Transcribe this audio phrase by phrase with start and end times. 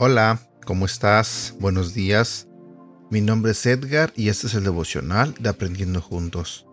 [0.00, 1.54] Hola, ¿cómo estás?
[1.60, 2.48] Buenos días.
[3.10, 6.66] Mi nombre es Edgar y este es el devocional de Aprendiendo Juntos.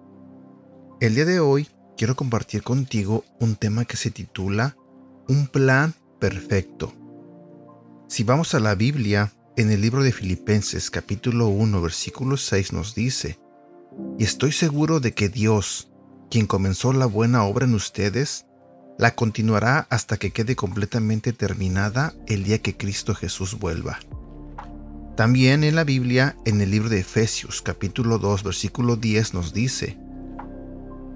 [1.01, 1.67] El día de hoy
[1.97, 4.77] quiero compartir contigo un tema que se titula
[5.27, 6.93] Un plan perfecto.
[8.07, 12.93] Si vamos a la Biblia, en el libro de Filipenses capítulo 1 versículo 6 nos
[12.93, 13.39] dice,
[14.19, 15.89] Y estoy seguro de que Dios,
[16.29, 18.45] quien comenzó la buena obra en ustedes,
[18.97, 23.99] la continuará hasta que quede completamente terminada el día que Cristo Jesús vuelva.
[25.15, 29.97] También en la Biblia, en el libro de Efesios capítulo 2 versículo 10 nos dice,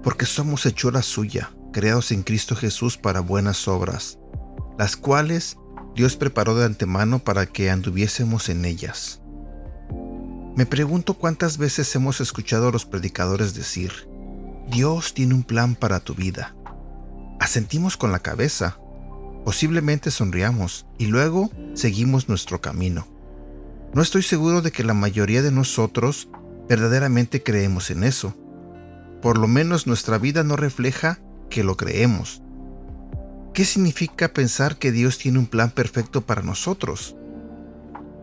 [0.02, 4.18] Porque somos hechura suya, creados en Cristo Jesús para buenas obras,
[4.78, 5.58] las cuales
[5.94, 9.20] Dios preparó de antemano para que anduviésemos en ellas.
[10.56, 13.92] Me pregunto cuántas veces hemos escuchado a los predicadores decir,
[14.70, 16.54] Dios tiene un plan para tu vida
[17.40, 18.78] asentimos con la cabeza,
[19.44, 23.08] posiblemente sonriamos y luego seguimos nuestro camino.
[23.92, 26.28] No estoy seguro de que la mayoría de nosotros
[26.68, 28.36] verdaderamente creemos en eso.
[29.20, 32.42] Por lo menos nuestra vida no refleja que lo creemos.
[33.52, 37.16] ¿Qué significa pensar que Dios tiene un plan perfecto para nosotros?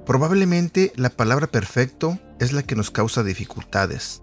[0.06, 4.22] Probablemente la palabra perfecto es la que nos causa dificultades.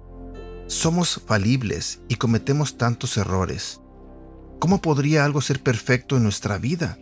[0.67, 3.83] Somos falibles y cometemos tantos errores.
[4.59, 6.99] ¿Cómo podría algo ser perfecto en nuestra vida?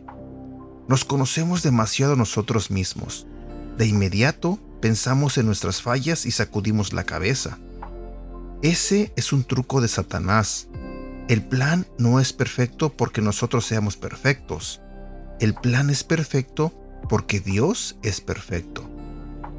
[0.88, 3.28] Nos conocemos demasiado nosotros mismos.
[3.78, 7.60] De inmediato pensamos en nuestras fallas y sacudimos la cabeza.
[8.62, 10.66] Ese es un truco de Satanás.
[11.28, 14.80] El plan no es perfecto porque nosotros seamos perfectos.
[15.40, 16.72] El plan es perfecto
[17.08, 18.88] porque Dios es perfecto.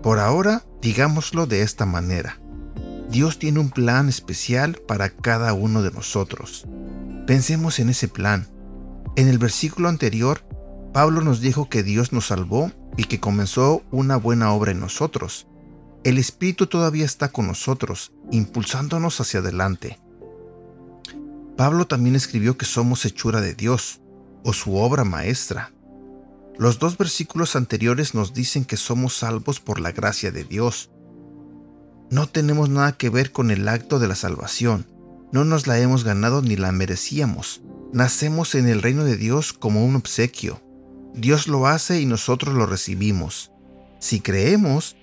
[0.02, 2.40] Por ahora, digámoslo de esta manera.
[3.10, 6.68] Dios tiene un plan especial para cada uno de nosotros.
[7.28, 8.48] Pensemos en ese plan.
[9.16, 10.46] En el versículo anterior,
[10.94, 15.48] Pablo nos dijo que Dios nos salvó y que comenzó una buena obra en nosotros.
[16.04, 20.00] El Espíritu todavía está con nosotros, impulsándonos hacia adelante.
[21.58, 24.02] Pablo también escribió que somos hechura de Dios,
[24.44, 25.74] o su obra maestra.
[26.58, 30.92] Los dos versículos anteriores nos dicen que somos salvos por la gracia de Dios.
[32.12, 34.86] No tenemos nada que ver con el acto de la salvación,
[35.34, 37.64] no nos la hemos ganado ni la merecíamos.
[37.92, 40.62] Nacemos en el reino de Dios como un obsequio.
[41.16, 43.52] Dios lo hace y nosotros lo recibimos.
[44.00, 44.96] Si creemos,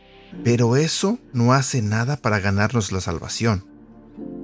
[0.44, 3.67] pero eso no hace nada para ganarnos la salvación.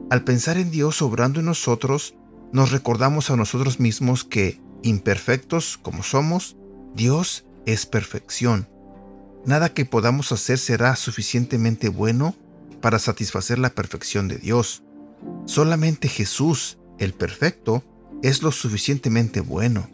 [0.08, 2.14] Al pensar en Dios obrando en nosotros,
[2.52, 6.56] nos recordamos a nosotros mismos que, imperfectos como somos,
[6.94, 8.68] Dios es perfección.
[9.44, 12.36] Nada que podamos hacer será suficientemente bueno
[12.80, 14.84] para satisfacer la perfección de Dios.
[15.44, 17.82] Solamente Jesús, el perfecto,
[18.22, 19.90] es lo suficientemente bueno.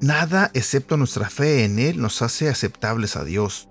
[0.00, 3.68] Nada excepto nuestra fe en Él nos hace aceptables a Dios.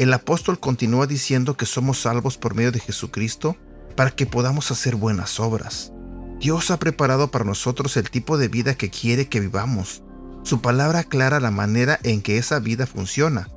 [0.00, 3.56] El apóstol continúa diciendo que somos salvos por medio de Jesucristo
[3.96, 5.92] para que podamos hacer buenas obras.
[6.38, 10.02] Dios ha preparado para nosotros el tipo de vida que quiere que vivamos.
[10.42, 13.48] Su palabra aclara la manera en que esa vida funciona.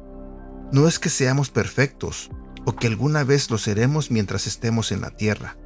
[0.72, 2.30] No es que seamos perfectos
[2.66, 5.58] o que alguna vez lo seremos mientras estemos en la tierra.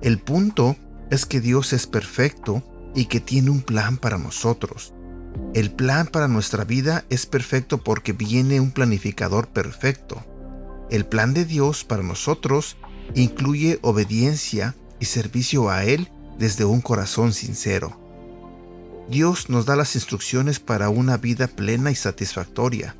[0.00, 0.76] El punto
[1.10, 2.62] es que Dios es perfecto
[2.94, 4.94] y que tiene un plan para nosotros.
[5.52, 10.24] El plan para nuestra vida es perfecto porque viene un planificador perfecto.
[10.90, 12.76] El plan de Dios para nosotros
[13.14, 18.00] incluye obediencia y servicio a Él desde un corazón sincero.
[19.08, 22.96] Dios nos da las instrucciones para una vida plena y satisfactoria.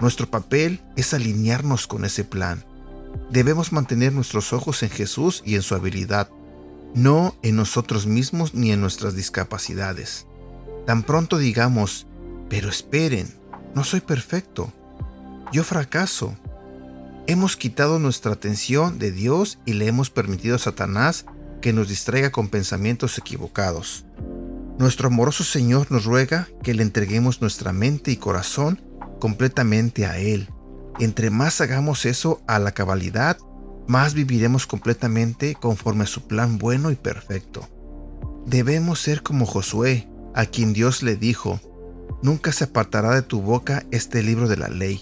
[0.00, 2.64] Nuestro papel es alinearnos con ese plan.
[3.30, 6.30] Debemos mantener nuestros ojos en Jesús y en su habilidad,
[6.94, 10.26] no en nosotros mismos ni en nuestras discapacidades.
[10.86, 12.06] Tan pronto digamos,
[12.48, 13.32] pero esperen,
[13.74, 14.72] no soy perfecto,
[15.52, 16.36] yo fracaso.
[17.30, 21.26] Hemos quitado nuestra atención de Dios y le hemos permitido a Satanás
[21.62, 24.04] que nos distraiga con pensamientos equivocados.
[24.78, 28.80] Nuestro amoroso Señor nos ruega que le entreguemos nuestra mente y corazón
[29.20, 30.48] completamente a Él
[31.00, 33.38] entre más hagamos eso a la cabalidad,
[33.88, 37.66] más viviremos completamente conforme a su plan bueno y perfecto.
[38.46, 41.60] Debemos ser como Josué, a quien Dios le dijo,
[42.22, 45.00] Nunca se apartará de tu boca este libro de la ley,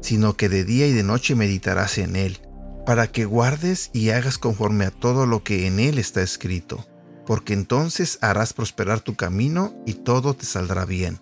[0.00, 2.38] sino que de día y de noche meditarás en él,
[2.86, 6.86] para que guardes y hagas conforme a todo lo que en él está escrito,
[7.26, 11.20] porque entonces harás prosperar tu camino y todo te saldrá bien.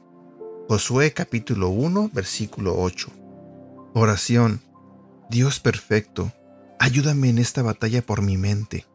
[0.69, 3.11] Josué capítulo 1 versículo 8.
[3.95, 4.61] Oración.
[5.31, 6.33] Dios perfecto,
[6.79, 8.87] ayúdame en esta batalla por mi mente.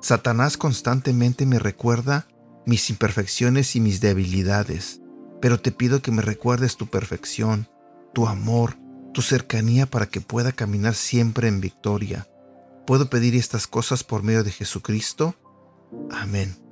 [0.00, 2.28] Satanás constantemente me recuerda
[2.66, 5.00] mis imperfecciones y mis debilidades,
[5.40, 7.68] pero te pido que me recuerdes tu perfección,
[8.12, 8.76] tu amor,
[9.16, 12.28] tu cercanía para que pueda caminar siempre en victoria.
[12.86, 15.34] ¿Puedo pedir estas cosas por medio de Jesucristo?
[16.10, 16.65] Amén.